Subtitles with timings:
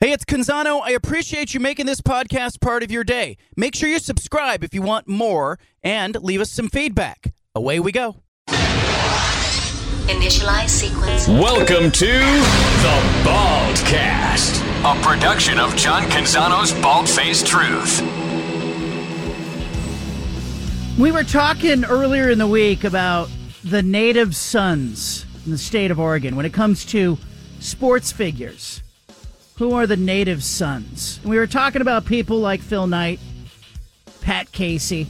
[0.00, 0.80] Hey, it's Canzano.
[0.80, 3.36] I appreciate you making this podcast part of your day.
[3.56, 7.34] Make sure you subscribe if you want more and leave us some feedback.
[7.56, 8.22] Away we go.
[10.06, 11.26] Initialize sequence.
[11.26, 18.00] Welcome to the Baldcast, a production of John Canzano's Bald Faced Truth.
[20.96, 23.30] We were talking earlier in the week about
[23.64, 27.18] the native sons in the state of Oregon when it comes to
[27.58, 28.84] sports figures.
[29.58, 31.18] Who are the native sons?
[31.24, 33.18] We were talking about people like Phil Knight,
[34.20, 35.08] Pat Casey,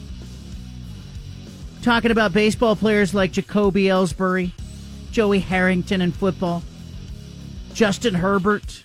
[1.83, 4.53] talking about baseball players like Jacoby Ellsbury,
[5.11, 6.63] Joey Harrington in football,
[7.75, 8.85] Justin Herbert,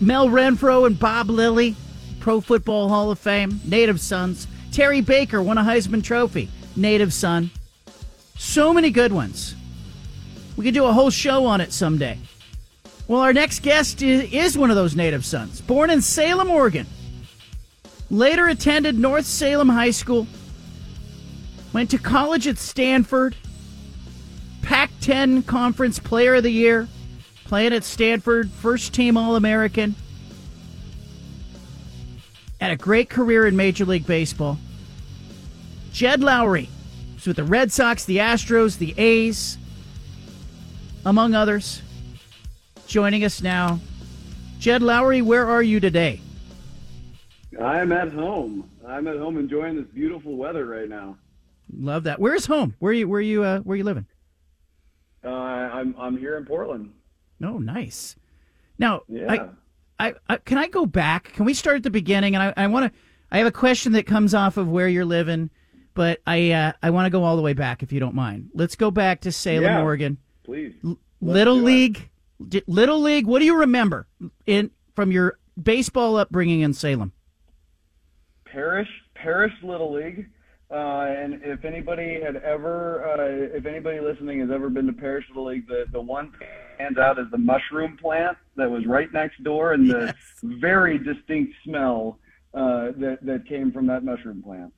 [0.00, 1.76] Mel Renfro and Bob Lilly,
[2.20, 4.46] Pro Football Hall of Fame, native sons.
[4.72, 7.50] Terry Baker won a Heisman Trophy, native son.
[8.38, 9.54] So many good ones.
[10.56, 12.18] We could do a whole show on it someday.
[13.06, 15.60] Well, our next guest is one of those native sons.
[15.60, 16.86] Born in Salem, Oregon.
[18.10, 20.26] Later attended North Salem High School.
[21.74, 23.36] Went to college at Stanford.
[24.62, 26.88] Pac 10 Conference Player of the Year.
[27.44, 28.50] Playing at Stanford.
[28.50, 29.94] First team All American.
[32.58, 34.58] Had a great career in Major League Baseball.
[35.92, 36.70] Jed Lowrie
[37.14, 39.58] was with the Red Sox, the Astros, the A's,
[41.04, 41.82] among others
[42.94, 43.80] joining us now.
[44.60, 46.20] Jed Lowrie, where are you today?
[47.60, 48.70] I'm at home.
[48.86, 51.16] I'm at home enjoying this beautiful weather right now.
[51.76, 52.20] Love that.
[52.20, 52.76] Where's home?
[52.78, 53.08] Where are you?
[53.08, 53.42] Where are you?
[53.42, 54.06] Uh, where are you living?
[55.24, 56.92] Uh, I'm I'm here in Portland.
[57.42, 58.14] Oh, nice.
[58.78, 59.48] Now, yeah.
[59.98, 61.32] I, I, I, can I go back?
[61.32, 62.36] Can we start at the beginning?
[62.36, 63.00] And I, I want to.
[63.32, 65.50] I have a question that comes off of where you're living,
[65.94, 68.50] but I uh, I want to go all the way back if you don't mind.
[68.54, 70.18] Let's go back to Salem, yeah, Oregon.
[70.44, 70.74] Please.
[70.84, 72.08] L- Little League.
[72.66, 73.26] Little League.
[73.26, 74.06] What do you remember
[74.46, 77.12] in from your baseball upbringing in Salem?
[78.44, 80.26] Parrish Parrish Little League.
[80.70, 85.24] Uh, and if anybody had ever, uh, if anybody listening has ever been to Parrish
[85.28, 86.32] Little League, the, the one
[86.76, 90.16] stands out is the mushroom plant that was right next door and the Yes.
[90.42, 92.18] very distinct smell
[92.54, 94.72] uh, that, that came from that mushroom plant.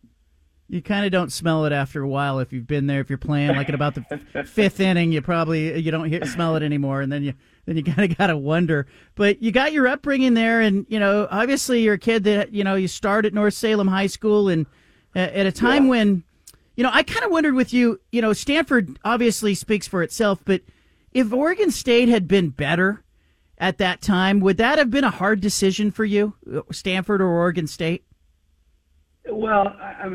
[0.69, 3.01] You kind of don't smell it after a while if you've been there.
[3.01, 6.57] If you're playing like at about the fifth inning, you probably you don't hear, smell
[6.57, 7.35] it anymore, and then you
[7.67, 8.87] then you kind of got to wonder.
[9.15, 12.65] But you got your upbringing there, and you know obviously you're a kid that you
[12.65, 14.67] know you start at North Salem High School, and
[15.15, 15.91] uh, at a time Yeah.
[15.91, 16.25] when
[16.75, 18.01] you know I kind of wondered with you.
[18.11, 20.63] You know Stanford obviously speaks for itself, but
[21.13, 23.05] if Oregon State had been better
[23.59, 26.35] at that time, would that have been a hard decision for you,
[26.73, 28.05] Stanford or Oregon State?
[29.31, 30.09] Well, I,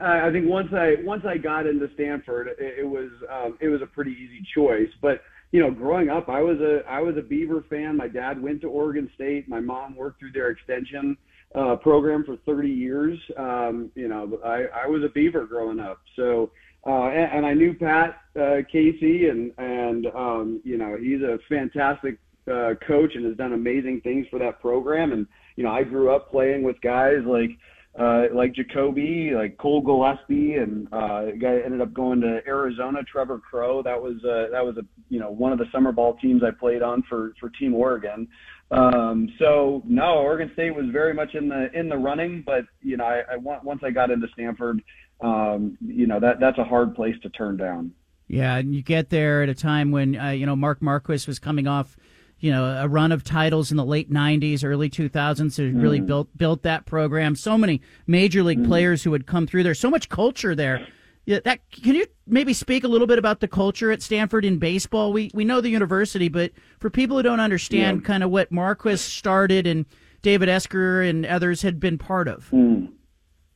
[0.00, 3.68] I I think once I once I got into Stanford, it, it was um, it
[3.68, 4.90] was a pretty easy choice.
[5.02, 5.22] But
[5.52, 7.96] you know, growing up, I was a I was a Beaver fan.
[7.96, 9.48] My dad went to Oregon State.
[9.48, 11.16] My mom worked through their extension
[11.54, 13.18] uh, program for 30 years.
[13.38, 16.00] Um, you know, I, I was a Beaver growing up.
[16.16, 16.50] So,
[16.86, 21.38] uh, and, and I knew Pat uh, Casey, and and um, you know, he's a
[21.48, 22.18] fantastic
[22.50, 25.12] uh, coach and has done amazing things for that program.
[25.12, 25.26] And
[25.56, 27.50] you know, I grew up playing with guys like
[27.98, 33.38] uh, like Jacoby, like Cole Gillespie, and uh, guy ended up going to Arizona, Trevor
[33.38, 33.82] Crowe.
[33.82, 36.50] That was uh, that was a you know one of the summer ball teams I
[36.50, 38.26] played on for for Team Oregon.
[38.70, 42.96] Um, so no, Oregon State was very much in the in the running, but you
[42.96, 44.82] know I, I once I got into Stanford,
[45.20, 47.92] um, you know that that's a hard place to turn down.
[48.26, 51.38] Yeah, and you get there at a time when uh, you know Mark Marquess was
[51.38, 51.96] coming off,
[52.44, 55.52] you know, a run of titles in the late '90s, early 2000s.
[55.52, 57.36] So it really built built that program.
[57.36, 59.72] So many major league players who had come through there.
[59.72, 60.86] So much culture there.
[61.24, 64.58] Yeah, that can you maybe speak a little bit about the culture at Stanford in
[64.58, 65.10] baseball?
[65.10, 68.06] We we know the university, but for people who don't understand, Yeah.
[68.06, 69.86] kind of what Marquess started and
[70.20, 72.52] David Esquer and others had been part of.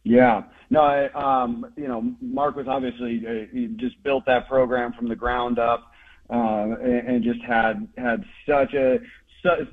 [0.04, 0.44] Yeah.
[0.70, 1.08] No, I,
[1.42, 5.58] um, you know, Mark was obviously uh, he just built that program from the ground
[5.58, 5.92] up,
[6.30, 8.98] uh, and, and just had had such a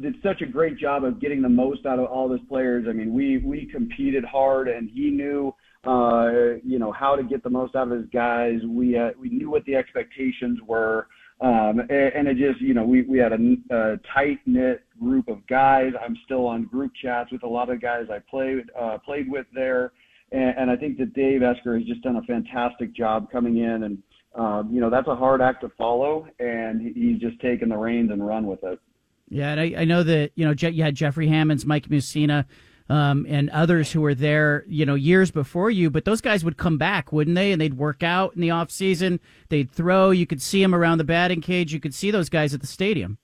[0.01, 2.85] did such a great job of getting the most out of all his players.
[2.87, 5.53] I mean, we we competed hard, and he knew,
[5.85, 8.59] uh, you know, how to get the most out of his guys.
[8.67, 11.07] We uh, we knew what the expectations were.
[11.41, 15.27] Um, and, and it just, you know, we, we had a, a tight knit group
[15.27, 15.91] of guys.
[16.01, 19.45] I'm still on group chats with a lot of guys I played, uh, played with
[19.53, 19.91] there.
[20.31, 23.83] And, and I think that Dave Esquer has just done a fantastic job coming in
[23.83, 23.97] and,
[24.35, 28.11] um, you know, that's a hard act to follow and he's just taken the reins
[28.11, 28.79] and run with it.
[29.29, 32.45] Yeah, and I, I know that you know Je- you had Jeffrey Hammonds, Mike Mussina,
[32.89, 35.89] um, and others who were there, you know, years before you.
[35.89, 37.51] But those guys would come back, wouldn't they?
[37.51, 39.19] And they'd work out in the off season.
[39.49, 40.11] They'd throw.
[40.11, 41.73] You could see them around the batting cage.
[41.73, 43.17] You could see those guys at the stadium.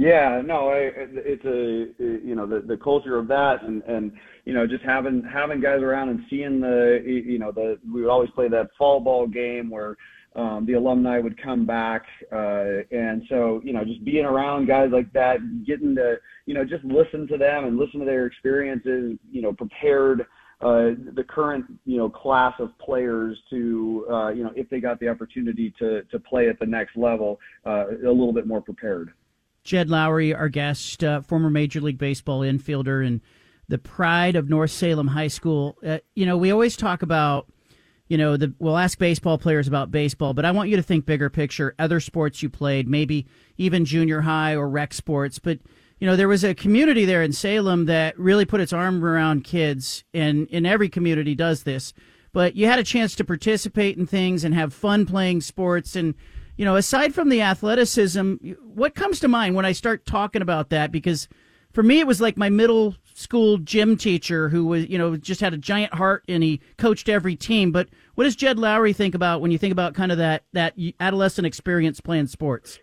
[0.00, 4.12] Yeah, no, I, it's a you know the the culture of that, and and
[4.46, 8.08] you know just having having guys around and seeing the you know the we would
[8.10, 9.98] always play that fall ball game where
[10.36, 14.88] um, the alumni would come back, uh, and so you know just being around guys
[14.90, 15.36] like that,
[15.66, 16.16] getting to
[16.46, 20.22] you know just listen to them and listen to their experiences, you know prepared.
[20.62, 24.98] Uh, the current you know class of players to uh, you know if they got
[24.98, 29.12] the opportunity to to play at the next level uh, a little bit more prepared.
[29.64, 33.20] Jed Lowrie, our guest, uh, former Major League Baseball infielder and
[33.68, 35.76] the pride of North Salem High School.
[35.84, 37.46] Uh, you know, we always talk about,
[38.08, 41.06] you know, the we'll ask baseball players about baseball, but I want you to think
[41.06, 43.26] bigger picture, other sports you played, maybe
[43.58, 45.38] even junior high or rec sports.
[45.38, 45.60] But,
[46.00, 49.44] you know, there was a community there in Salem that really put its arm around
[49.44, 51.92] kids, and in every community does this.
[52.32, 56.14] But you had a chance to participate in things and have fun playing sports and
[56.60, 58.34] you know, aside from the athleticism,
[58.74, 60.92] what comes to mind when I start talking about that?
[60.92, 61.26] Because
[61.72, 65.40] for me, it was like my middle school gym teacher who was, you know, just
[65.40, 67.72] had a giant heart and he coached every team.
[67.72, 70.74] But what does Jed Lowrie think about when you think about kind of that that
[71.00, 72.78] adolescent experience playing sports?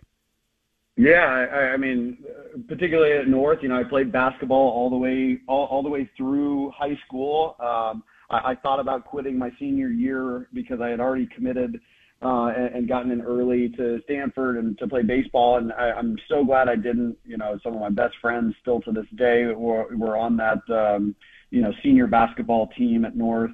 [0.96, 2.18] Yeah, I, I mean,
[2.66, 6.10] particularly at North, you know, I played basketball all the way all, all the way
[6.16, 7.54] through high school.
[7.60, 11.78] Um, I, I thought about quitting my senior year because I had already committed
[12.22, 15.58] uh, and, and gotten in early to Stanford and to play baseball.
[15.58, 17.16] And I, I'm so glad I didn't.
[17.24, 20.58] You know, some of my best friends still to this day were, were on that,
[20.70, 21.14] um,
[21.50, 23.52] you know, senior basketball team at North.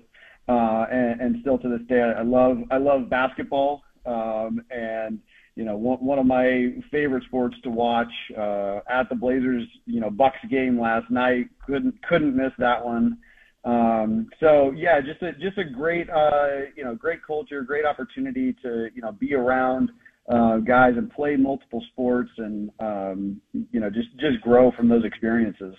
[0.48, 3.82] Uh, and, and still to this day, I love I love basketball.
[4.04, 5.18] Um, and
[5.56, 10.00] you know, one, one of my favorite sports to watch uh, at the Blazers, you
[10.00, 11.46] know, Bucks game last night.
[11.66, 13.18] Couldn't couldn't miss that one.
[13.64, 18.54] Um, so yeah, just a just a great uh, you know great culture, great opportunity
[18.62, 19.90] to you know be around
[20.28, 23.40] uh, guys and play multiple sports and um,
[23.72, 25.74] you know just just grow from those experiences.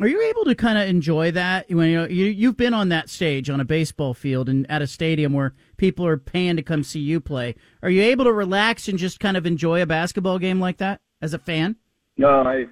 [0.00, 2.88] Are you able to kind of enjoy that when you know you you've been on
[2.88, 6.62] that stage on a baseball field and at a stadium where people are paying to
[6.62, 7.56] come see you play?
[7.82, 11.02] Are you able to relax and just kind of enjoy a basketball game like that
[11.20, 11.76] as a fan?
[12.16, 12.66] No, I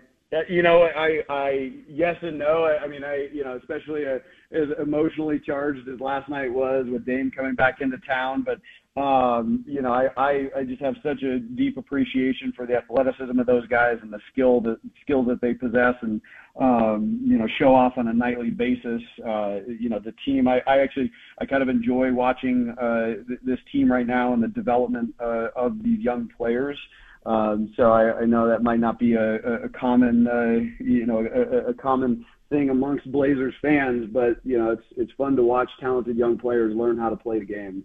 [0.49, 2.65] you know, I, I, yes and no.
[2.65, 4.21] I, I mean, I, you know, especially a,
[4.53, 8.45] as emotionally charged as last night was with Dame coming back into town.
[8.45, 8.61] But,
[9.01, 13.39] um, you know, I, I, I just have such a deep appreciation for the athleticism
[13.39, 16.21] of those guys and the skill that skills that they possess and,
[16.61, 19.03] um, you know, show off on a nightly basis.
[19.27, 21.11] Uh, you know, the team, I, I actually,
[21.41, 25.49] I kind of enjoy watching, uh, th- this team right now and the development, uh,
[25.55, 26.79] of these young players.
[27.27, 29.35] Um, so I, I know that might not be a,
[29.65, 34.71] a common, uh, you know, a, a common thing amongst Blazers fans, but you know,
[34.71, 37.85] it's it's fun to watch talented young players learn how to play the game.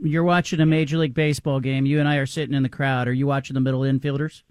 [0.00, 1.84] You're watching a Major League Baseball game.
[1.84, 3.08] You and I are sitting in the crowd.
[3.08, 4.42] Are you watching the middle infielders?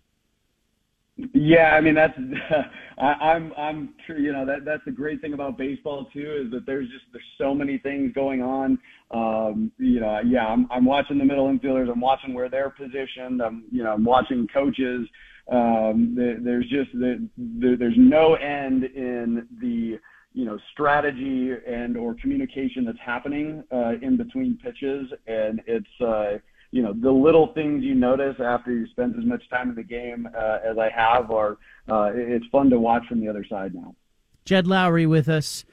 [1.34, 2.18] Yeah, I mean that's
[3.00, 6.52] I, I'm I'm sure you know that that's the great thing about baseball too is
[6.52, 8.78] that there's just there's so many things going on.
[9.10, 11.92] Um, you know, yeah, I'm I'm watching the middle infielders.
[11.92, 13.42] I'm watching where they're positioned.
[13.42, 15.08] I'm you know I'm watching coaches.
[15.52, 20.00] Um, the, there's just the, the, there's no end in the
[20.34, 26.02] you know strategy and or communication that's happening uh, in between pitches, and it's.
[26.02, 26.38] Uh,
[26.72, 29.84] you know the little things you notice after you spend as much time in the
[29.84, 31.54] game uh, as I have are
[31.90, 33.96] uh, it's fun to watch from the other side now.
[34.44, 35.64] Jed Lowrie with us.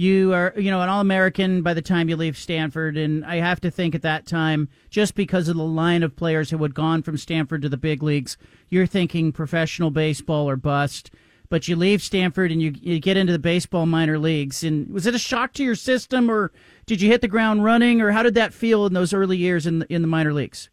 [0.00, 3.36] You are, you know, an All American by the time you leave Stanford, and I
[3.36, 6.74] have to think at that time, just because of the line of players who had
[6.74, 8.38] gone from Stanford to the big leagues,
[8.70, 11.10] you're thinking professional baseball or bust
[11.50, 14.62] but you leave Stanford and you, you get into the baseball minor leagues.
[14.62, 16.52] And was it a shock to your system, or
[16.86, 19.66] did you hit the ground running, or how did that feel in those early years
[19.66, 20.70] in the, in the minor leagues?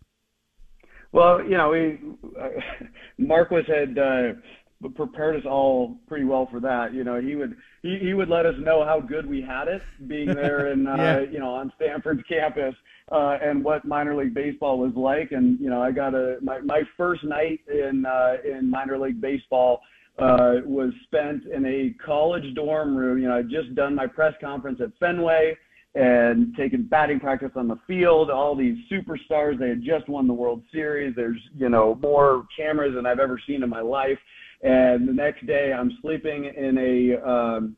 [1.12, 2.00] Well, you know, we
[2.40, 2.50] uh,
[3.18, 4.34] Marquess had uh,
[4.96, 6.94] prepared us all pretty well for that.
[6.94, 9.82] You know, he would he, he would let us know how good we had it
[10.08, 11.20] being there and uh, yeah.
[11.22, 12.76] you know on Stanford's campus
[13.12, 15.32] uh, and what minor league baseball was like.
[15.32, 19.22] And you know, I got a my my first night in uh, in minor league
[19.22, 19.82] baseball
[20.20, 23.20] uh, was spent in a college dorm room.
[23.20, 25.56] You know, I'd just done my press conference at Fenway
[25.96, 28.30] and taken batting practice on the field.
[28.30, 31.16] All these superstars, they had just won the World Series.
[31.16, 34.20] There's, you know, more cameras than I've ever seen in my life.
[34.62, 37.76] And the next day, I'm sleeping in a um,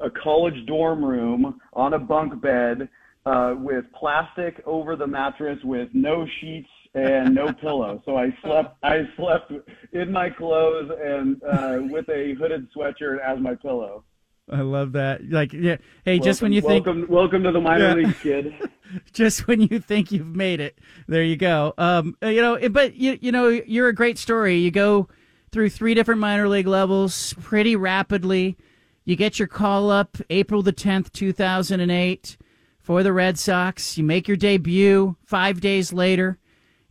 [0.00, 2.88] a college dorm room on a bunk bed
[3.26, 8.02] uh, with plastic over the mattress with no sheets and no pillow.
[8.04, 9.52] So I slept I slept
[9.92, 14.04] in my clothes and uh, with a hooded sweatshirt as my pillow.
[14.50, 15.30] I love that.
[15.30, 15.76] Like, yeah.
[16.04, 18.06] Hey, welcome, just when you think welcome, welcome to the minor yeah.
[18.06, 18.70] league, kid.
[19.12, 21.72] just when you think you've made it, there you go.
[21.78, 24.56] Um, you know, but you you know, you're a great story.
[24.56, 25.08] You go
[25.52, 28.56] through three different minor league levels pretty rapidly.
[29.04, 32.36] You get your call up April the 10th, 2008
[32.80, 33.98] for the Red Sox.
[33.98, 36.38] You make your debut five days later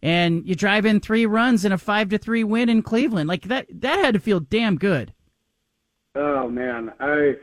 [0.04, 3.28] and you drive in three runs and a five to three win in Cleveland.
[3.28, 5.14] Like that, that had to feel damn good.
[6.16, 7.36] Oh man, I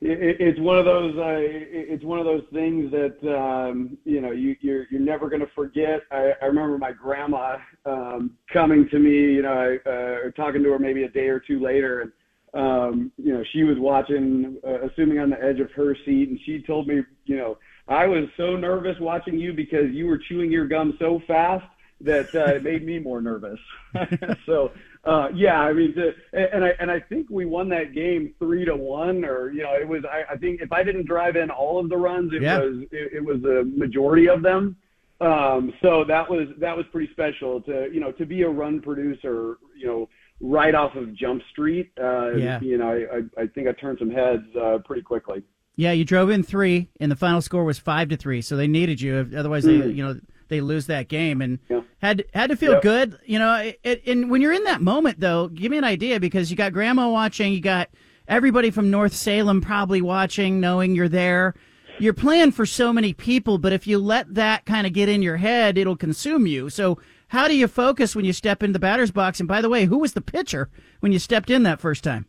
[0.00, 4.54] it's one of those uh, it's one of those things that um, you know you,
[4.60, 6.02] you're you're never going to forget.
[6.12, 10.78] I, I remember my grandma um, coming to me, you know, uh, talking to her
[10.78, 12.12] maybe a day or two later, and
[12.54, 16.38] um, you know she was watching, uh, assuming on the edge of her seat, and
[16.46, 20.52] she told me, you know, I was so nervous watching you because you were chewing
[20.52, 21.66] your gum so fast
[22.02, 23.58] that uh, it made me more nervous.
[24.46, 24.70] so
[25.04, 28.64] uh, yeah, I mean, to, and I and I think we won that game three
[28.64, 30.02] to one, or you know, it was.
[30.04, 32.58] I, I think if I didn't drive in all of the runs, it yeah.
[32.58, 34.76] was it, it was a majority of them.
[35.20, 38.80] Um, so that was that was pretty special to you know to be a run
[38.80, 40.08] producer, you know,
[40.40, 41.90] right off of Jump Street.
[42.00, 42.60] Uh, yeah.
[42.60, 45.42] You know, I I I think I turned some heads uh, pretty quickly.
[45.76, 48.42] Yeah, you drove in three, and the final score was five to three.
[48.42, 49.30] So they needed you.
[49.36, 51.80] Otherwise, they you know they lose that game and yeah.
[51.98, 52.82] had had to feel yep.
[52.82, 53.18] good.
[53.24, 56.20] You know, it, it, and when you're in that moment, though, give me an idea
[56.20, 57.88] because you got grandma watching, you got
[58.26, 61.54] everybody from North Salem probably watching, knowing you're there.
[61.98, 65.20] You're playing for so many people, but if you let that kind of get in
[65.20, 66.70] your head, it'll consume you.
[66.70, 69.40] So, how do you focus when you step into the batter's box?
[69.40, 72.26] And by the way, who was the pitcher when you stepped in that first time?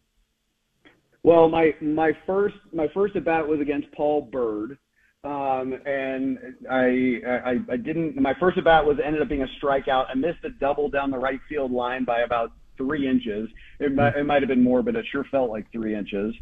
[1.23, 4.77] Well, my my first my first at bat was against Paul Byrd,
[5.23, 6.37] um, and
[6.69, 8.15] I, I, I didn't.
[8.15, 10.05] My first at bat was ended up being a strikeout.
[10.09, 13.49] I missed a double down the right field line by about three inches.
[13.79, 16.33] It might, it might have been more, but it sure felt like three inches.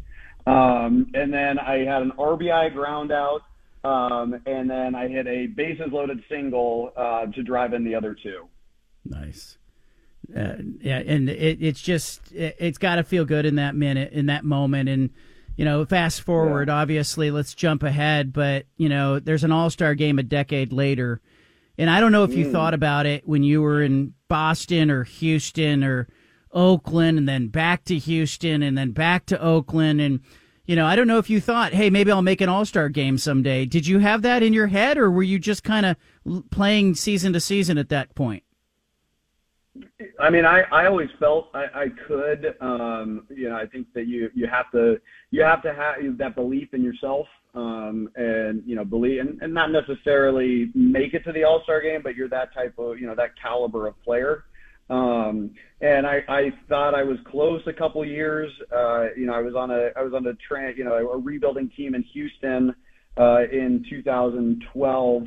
[0.46, 3.40] Um, and then I had an RBI ground out,
[3.82, 8.14] um, and then I hit a bases loaded single uh, to drive in the other
[8.14, 8.48] two.
[9.04, 9.58] Nice.
[10.34, 14.12] Uh, yeah, and it, it's just it, it's got to feel good in that minute,
[14.12, 15.10] in that moment, and
[15.58, 16.76] you know, fast forward, yeah.
[16.76, 21.20] obviously, let's jump ahead, but, you know, there's an all star game a decade later.
[21.76, 22.52] And I don't know if you mm.
[22.52, 26.06] thought about it when you were in Boston or Houston or
[26.52, 30.00] Oakland and then back to Houston and then back to Oakland.
[30.00, 30.20] And,
[30.64, 32.88] you know, I don't know if you thought, hey, maybe I'll make an all star
[32.88, 33.64] game someday.
[33.66, 35.96] Did you have that in your head or were you just kind of
[36.52, 38.44] playing season to season at that point?
[40.20, 42.54] I mean, I, I always felt I, I could.
[42.60, 46.34] Um, you know, I think that you you have to you have to have that
[46.34, 51.32] belief in yourself, um, and you know, believe and, and not necessarily make it to
[51.32, 54.44] the All Star game, but you're that type of you know that caliber of player.
[54.90, 55.50] Um,
[55.82, 58.50] and I, I thought I was close a couple years.
[58.74, 61.18] Uh, you know, I was on a I was on a tra- you know a
[61.18, 62.74] rebuilding team in Houston
[63.18, 65.24] uh, in 2012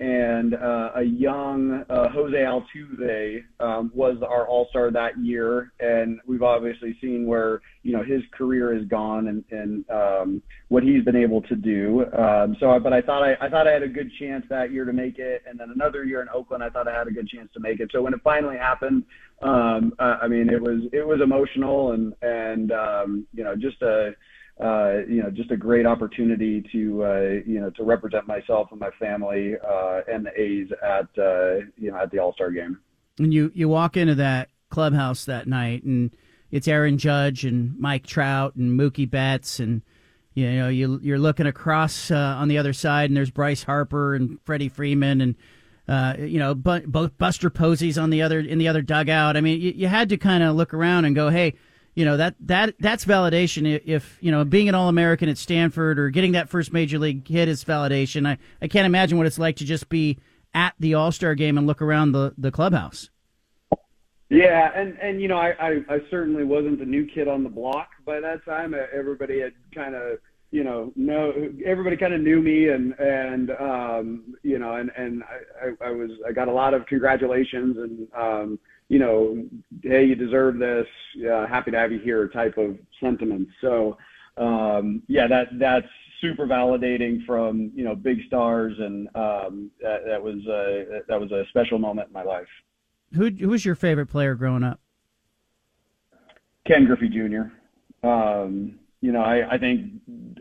[0.00, 6.18] and uh, a young uh, Jose Altuve um, was our All Star that year, and
[6.26, 11.04] we've obviously seen where you know his career has gone and, and um, what he's
[11.04, 12.04] been able to do.
[12.18, 14.84] Um, so, but I thought I, I thought I had a good chance that year
[14.84, 17.28] to make it, and then another year in Oakland, I thought I had a good
[17.28, 17.90] chance to make it.
[17.92, 19.04] So when it finally happened,
[19.42, 23.80] um, uh, I mean, it was it was emotional and and um, you know just
[23.82, 24.12] a
[24.62, 28.78] uh, you know, just a great opportunity to, uh, you know, to represent myself and
[28.78, 32.78] my family uh, and the A's at, uh, you know, at the All Star game.
[33.18, 36.10] And you you walk into that clubhouse that night, and
[36.50, 39.82] it's Aaron Judge and Mike Trout and Mookie Betts, and
[40.34, 44.14] you know you you're looking across uh, on the other side, and there's Bryce Harper
[44.14, 45.34] and Freddie Freeman and.
[45.88, 49.36] Uh, you know, both Buster Posey's on the other in the other dugout.
[49.36, 51.54] I mean, you, you had to kind of look around and go, "Hey,
[51.94, 53.80] you know that that that's validation.
[53.84, 57.26] If you know being an All American at Stanford or getting that first major league
[57.26, 58.26] hit is validation.
[58.26, 60.18] I, I can't imagine what it's like to just be
[60.54, 63.10] at the All Star game and look around the the clubhouse.
[64.30, 67.50] Yeah, and and you know I, I I certainly wasn't the new kid on the
[67.50, 68.74] block by that time.
[68.94, 70.18] Everybody had kind of
[70.50, 71.32] you know know
[71.66, 75.90] everybody kind of knew me and and um you know and and I, I I
[75.90, 78.58] was I got a lot of congratulations and um
[78.92, 79.42] you know,
[79.82, 80.86] hey, you deserve this.
[81.16, 83.48] Uh, happy to have you here type of sentiment.
[83.62, 83.96] So,
[84.36, 85.86] um, yeah, that that's
[86.20, 91.32] super validating from you know big stars, and um, that, that was a, that was
[91.32, 92.46] a special moment in my life.
[93.14, 94.78] Who who was your favorite player growing up?
[96.66, 98.06] Ken Griffey Jr.
[98.06, 99.90] Um, you know, I, I think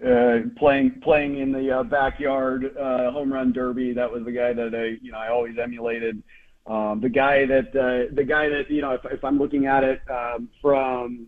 [0.06, 4.52] uh, playing playing in the uh, backyard uh, home run derby, that was the guy
[4.52, 6.22] that I you know I always emulated.
[6.68, 9.84] Um, the guy that uh, the guy that you know, if, if I'm looking at
[9.84, 11.28] it um, from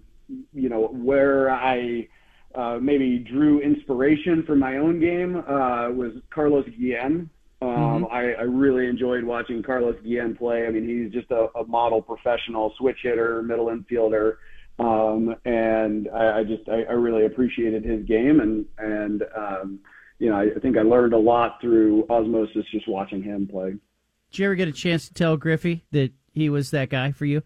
[0.54, 2.08] you know where I
[2.56, 7.30] uh, maybe drew inspiration from my own game uh, was Carlos Guillen.
[7.62, 7.70] Um,
[8.04, 8.14] mm-hmm.
[8.14, 10.68] I, I really enjoyed watching Carlos Guillen play.
[10.68, 14.36] I mean, he's just a, a model professional switch hitter, middle infielder.
[14.80, 19.80] Um, and I, I just, I, I really appreciated his game and, and, um,
[20.20, 23.76] you know, I, I think I learned a lot through osmosis just watching him play.
[24.34, 27.26] Did you ever get a chance to tell Griffey that he was that guy for
[27.26, 27.44] you?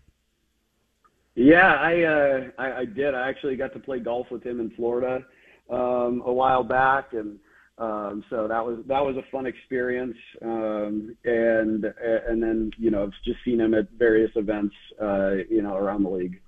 [1.35, 3.13] Yeah, I, uh, I, I did.
[3.13, 5.25] I actually got to play golf with him in Florida
[5.69, 7.39] um, a while back, and
[7.77, 10.15] um, so that was that was a fun experience.
[10.41, 15.61] Um, and and then you know I've just seen him at various events, uh, you
[15.61, 16.39] know, around the league.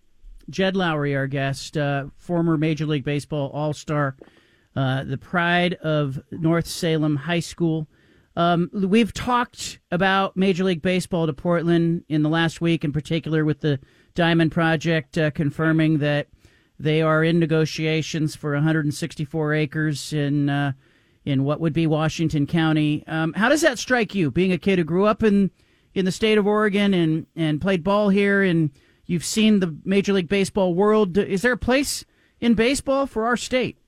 [0.50, 4.16] Jed Lowrie, our guest, uh, former Major League Baseball All Star,
[4.74, 7.90] uh, the pride of North Salem High School.
[8.36, 13.44] Um, we've talked about Major League Baseball to Portland in the last week, in particular
[13.44, 13.80] with the
[14.16, 16.28] Diamond Project uh, confirming that
[16.80, 20.72] they are in negotiations for 164 acres in uh,
[21.26, 23.04] in what would be Washington County.
[23.08, 25.52] Um, how does that strike you, being a kid who grew up in
[25.94, 28.72] in the state of Oregon and and played ball here, and
[29.06, 31.18] you've seen the Major League Baseball world?
[31.18, 32.06] Is there a place
[32.40, 33.79] in baseball for our state?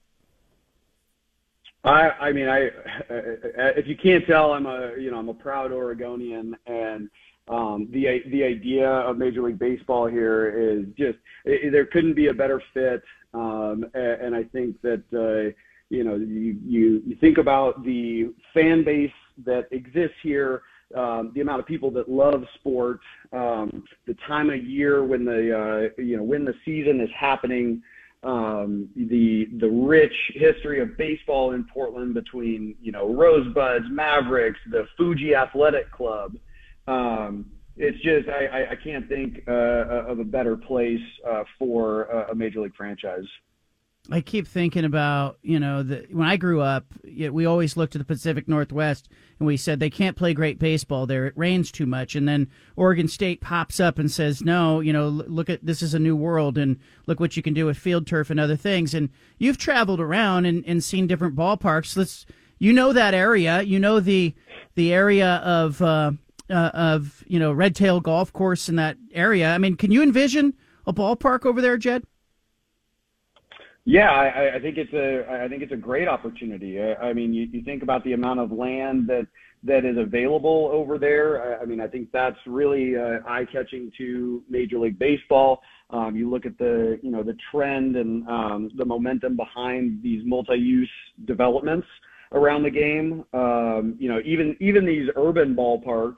[1.84, 2.70] I, I mean, I,
[3.10, 7.10] if you can't tell, I'm a, you know, I'm a proud Oregonian, and
[7.48, 12.28] um, the the idea of Major League Baseball here is just it, there couldn't be
[12.28, 13.02] a better fit,
[13.34, 15.54] um, and, and I think that uh,
[15.90, 19.12] you know you, you you think about the fan base
[19.46, 20.62] that exists here.
[20.96, 23.00] Um, the amount of people that love sport,
[23.32, 27.82] um, the time of year when the uh, you know when the season is happening,
[28.24, 34.88] um, the the rich history of baseball in Portland between you know Rosebuds, Mavericks, the
[34.98, 36.36] Fuji Athletic Club.
[36.88, 37.46] Um,
[37.78, 42.62] it's just I, I can't think uh, of a better place uh, for a major
[42.62, 43.26] league franchise.
[44.10, 48.00] I keep thinking about, you know, the, when I grew up, we always looked at
[48.00, 49.08] the Pacific Northwest
[49.40, 51.28] and we said they can't play great baseball there.
[51.28, 52.16] It rains too much.
[52.16, 55.94] And then Oregon State pops up and says, no, you know, look at this is
[55.94, 58.94] a new world and look what you can do with field turf and other things.
[58.96, 61.96] And you've traveled around and, and seen different ballparks.
[61.96, 62.26] Let's,
[62.62, 63.64] you know that area.
[63.64, 64.36] You know the
[64.76, 66.12] the area of uh,
[66.48, 69.50] uh, of you know Red Tail Golf Course in that area.
[69.50, 70.54] I mean, can you envision
[70.86, 72.04] a ballpark over there, Jed?
[73.86, 76.80] Yeah, I, I think it's a I think it's a great opportunity.
[76.80, 79.26] I, I mean, you, you think about the amount of land that
[79.64, 81.60] that is available over there.
[81.60, 85.62] I, I mean, I think that's really uh, eye catching to Major League Baseball.
[85.90, 90.22] Um, you look at the you know the trend and um, the momentum behind these
[90.26, 90.90] multi-use
[91.26, 91.88] developments
[92.34, 93.26] around the game.
[93.34, 96.16] Um, you know, even even these urban ballparks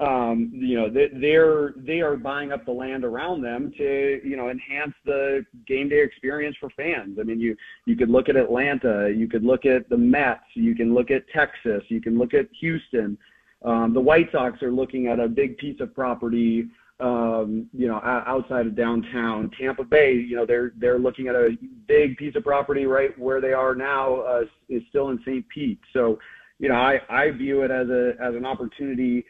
[0.00, 4.34] um, you know, they, they're they are buying up the land around them to you
[4.34, 7.18] know enhance the game day experience for fans.
[7.20, 10.74] I mean, you you could look at Atlanta, you could look at the Mets, you
[10.74, 13.18] can look at Texas, you can look at Houston.
[13.62, 18.00] Um, the White Sox are looking at a big piece of property, um, you know,
[18.02, 19.50] outside of downtown.
[19.60, 23.42] Tampa Bay, you know, they're they're looking at a big piece of property right where
[23.42, 25.46] they are now uh, is still in St.
[25.50, 25.80] Pete.
[25.92, 26.18] So,
[26.58, 29.26] you know, I I view it as a as an opportunity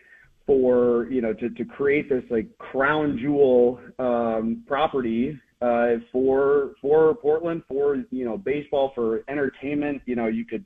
[0.51, 7.15] for you know to, to create this like crown jewel um, property uh, for for
[7.15, 10.03] Portland for you know baseball for entertainment.
[10.07, 10.65] You know you could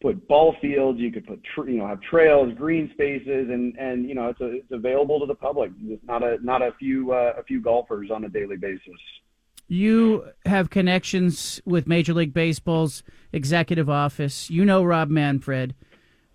[0.00, 4.14] put ball fields, you could put you know have trails, green spaces, and and you
[4.14, 5.72] know it's a, it's available to the public.
[5.82, 9.00] It's not a not a few uh, a few golfers on a daily basis.
[9.66, 14.48] You have connections with Major League Baseball's executive office.
[14.48, 15.74] You know Rob Manfred.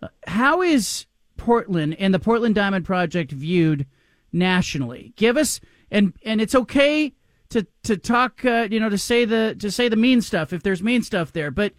[0.01, 1.05] Uh, how is
[1.39, 3.87] Portland and the Portland Diamond Project viewed
[4.31, 5.13] nationally?
[5.15, 7.13] Give us and and it's okay
[7.49, 10.61] to to talk uh, you know to say the to say the mean stuff if
[10.61, 11.73] there's mean stuff there, but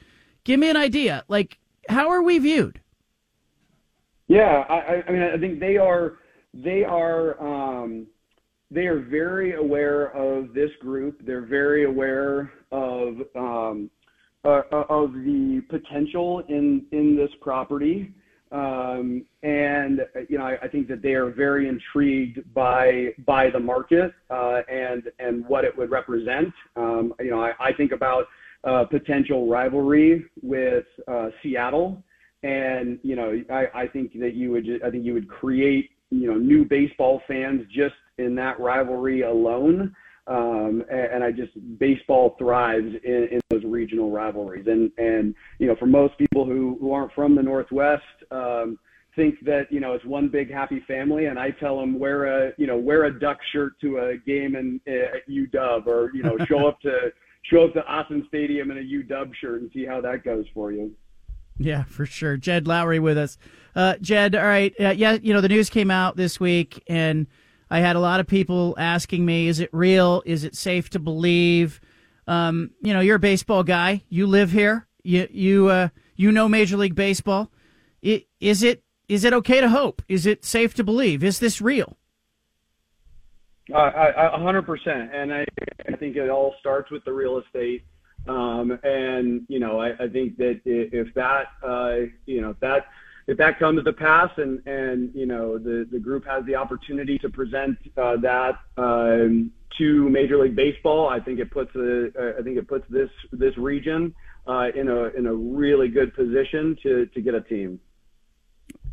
[0.45, 1.25] give me an idea.
[1.29, 2.81] Like how are we viewed?
[4.29, 6.19] Yeah, I, I mean I think they are
[6.55, 8.07] they are um,
[8.71, 11.25] they are very aware of this group.
[11.25, 13.91] They're very aware of um,
[14.45, 18.13] uh, of the potential in in this property.
[18.53, 23.61] Um, and you know, I, I, think that they are very intrigued by by the
[23.61, 26.53] market uh, and and what it would represent.
[26.75, 28.27] Um, you know, I, I think about
[28.65, 32.03] uh, potential rivalry with uh, Seattle,
[32.43, 36.27] and you know, I, I think that you would I think you would create you
[36.27, 39.95] know new baseball fans just in that rivalry alone.
[40.31, 44.69] Um, and, and, I just baseball thrives in, in, those regional rivalries.
[44.69, 48.79] And and you know, for most people who who aren't from the Northwest, um,
[49.17, 51.27] think that you know it's one big happy family.
[51.27, 54.55] And I tell them wear a you know wear a duck shirt to a game
[54.55, 57.13] in uh, at UW, or you know show up to
[57.43, 60.71] show up to Autzen Stadium in a UW shirt and see how that goes for
[60.71, 60.95] you.
[61.59, 62.37] Yeah, for sure.
[62.37, 63.37] Jed Lowrie with us
[63.75, 64.73] Uh, Jed, all right.
[64.81, 67.27] Uh, yeah, you know, the news came out this week, and
[67.71, 70.23] I had a lot of people asking me, is it real?
[70.27, 71.81] Is it safe to believe?
[72.27, 74.03] Um, you know, you're a baseball guy.
[74.09, 74.87] You live here.
[75.03, 77.51] You, you, uh, you know Major League Baseball.
[78.03, 80.03] It, is it, is it okay to hope?
[80.09, 81.23] Is it safe to believe?
[81.23, 81.97] Is this real?
[83.73, 85.45] A hundred percent, and I,
[85.87, 87.85] I think it all starts with the real estate.
[88.27, 92.87] Um, and you know, I, I think that if that, uh, you know, that
[93.27, 97.19] if that comes to pass, and and you know, the the group has the opportunity
[97.19, 102.43] to present uh, that um, to Major League Baseball, I think it puts a, I
[102.43, 104.15] think it puts this this region
[104.47, 107.81] uh, in a in a really good position to to get a team.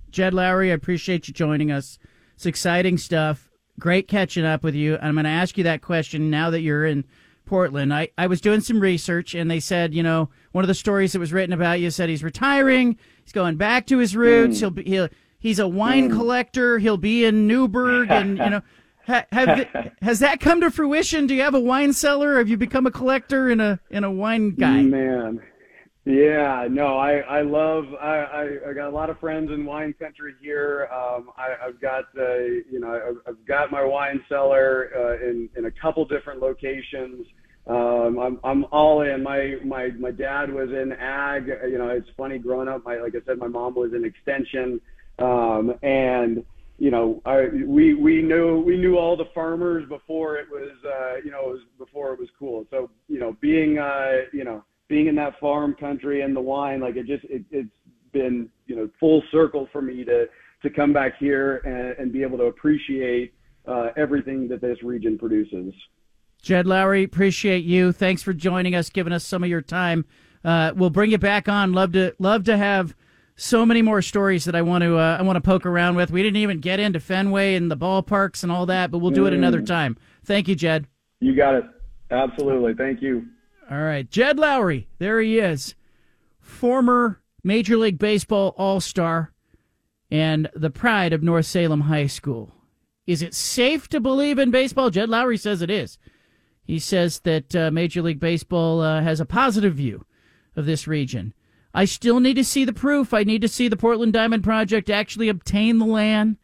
[0.10, 2.00] Jed Lowrie, I appreciate you joining us.
[2.36, 3.50] It's exciting stuff.
[3.80, 4.98] Great catching up with you.
[5.02, 7.04] I'm going to ask you that question now that you're in
[7.46, 7.94] Portland.
[7.94, 11.14] I, I was doing some research and they said, you know, one of the stories
[11.14, 12.98] that was written about you said he's retiring.
[13.28, 14.56] He's going back to his roots.
[14.56, 14.60] Mm.
[14.62, 16.16] He'll be, he'll, he's a wine mm.
[16.16, 16.80] collector.
[16.80, 18.62] He'll be in Newberg and, you know,
[19.06, 19.68] ha, have,
[20.02, 21.28] has that come to fruition?
[21.28, 22.38] Do you have a wine cellar?
[22.38, 24.82] Have you become a collector and a, and a wine guy?
[24.82, 25.42] Man,
[26.06, 29.94] yeah, no, I I love I, I I got a lot of friends in wine
[30.00, 30.88] country here.
[30.90, 32.38] Um, I, I've got uh,
[32.72, 37.28] you know I've, I've got my wine cellar uh, in in a couple different locations.
[37.68, 39.24] Um, I'm I'm all in.
[39.24, 41.48] My my my dad was in ag.
[41.70, 42.86] You know, it's funny growing up.
[42.86, 44.80] My like I said, my mom was in extension,
[45.20, 46.46] um, and
[46.78, 51.16] you know, I we we knew we knew all the farmers before it was uh,
[51.26, 52.66] you know it was before it was cool.
[52.70, 56.80] So you know, being uh, you know being in that farm country and the wine,
[56.80, 57.70] like it just it, it's
[58.14, 60.26] been you know full circle for me to
[60.62, 63.34] to come back here and, and be able to appreciate
[63.68, 65.74] uh, everything that this region produces.
[66.48, 67.92] Jed Lowrie, appreciate you.
[67.92, 70.06] Thanks for joining us, giving us some of your time.
[70.46, 71.74] Uh, we'll bring you back on.
[71.74, 72.96] Love to love to have
[73.36, 76.10] so many more stories that I want to uh, I want to poke around with.
[76.10, 79.26] We didn't even get into Fenway and the ballparks and all that, but we'll do
[79.26, 79.66] it another mm.
[79.66, 79.98] time.
[80.24, 80.88] Thank you, Jed.
[81.20, 81.66] You got it.
[82.12, 82.76] Absolutely.
[82.76, 83.26] Thank you.
[83.70, 84.10] All right.
[84.10, 84.88] Jed Lowrie.
[85.00, 85.76] there he is.
[86.40, 89.34] Former Major League Baseball All Star
[90.10, 92.54] and the pride of North Salem High School.
[93.06, 94.90] Is it safe to believe in baseball?
[94.90, 95.98] Jed Lowrie says it is.
[96.68, 100.06] He says that uh, Major League Baseball uh, has a positive view
[100.58, 101.34] of this region.
[101.74, 103.14] I still need to see the proof.
[103.14, 106.36] I need to see the Portland Diamond Project actually obtain the land.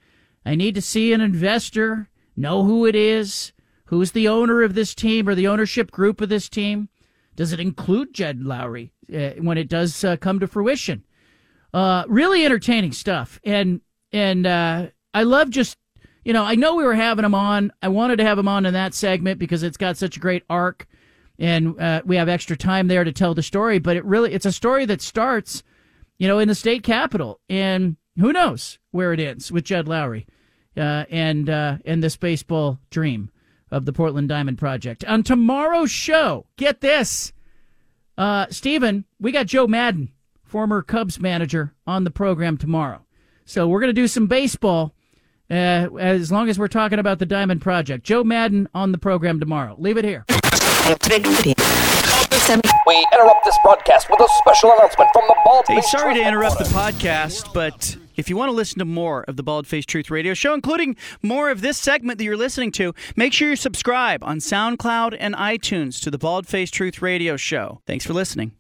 [0.45, 3.51] I need to see an investor, know who it is,
[3.85, 6.87] who's the owner of this team or the ownership group of this team.
[7.35, 11.03] Does it include Jed Lowrie uh, when it does uh, come to fruition?
[11.73, 13.81] Uh, really entertaining stuff, and
[14.11, 15.77] and uh, I love just
[16.23, 17.71] you know I know we were having him on.
[17.81, 20.43] I wanted to have him on in that segment because it's got such a great
[20.49, 20.87] arc,
[21.39, 23.79] and uh, we have extra time there to tell the story.
[23.79, 25.63] But it really it's a story that starts,
[26.17, 30.27] you know, in the state capitol, and who knows where it ends with Jed Lowrie,
[30.77, 33.29] uh, and and this baseball dream
[33.73, 35.03] of the Portland Diamond Project.
[35.05, 37.33] On tomorrow's show, get this,
[38.17, 40.11] uh, Stephen, we got Joe Maddon,
[40.43, 43.03] former Cubs manager, on the program tomorrow.
[43.45, 44.93] So we're going to do some baseball
[45.53, 48.03] uh, as long as we're talking about the Diamond Project.
[48.03, 49.75] Joe Maddon on the program tomorrow.
[49.77, 50.25] Leave it here.
[52.85, 55.65] We interrupt this broadcast with a special announcement from the Bald.
[55.67, 59.37] Hey, sorry to interrupt the podcast, but if you want to listen to more of
[59.37, 62.93] the Bald Face Truth Radio Show, including more of this segment that you're listening to,
[63.15, 67.81] make sure you subscribe on SoundCloud and iTunes to the Bald Face Truth Radio Show.
[67.85, 68.53] Thanks for listening.